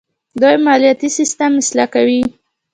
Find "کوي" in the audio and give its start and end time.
1.95-2.21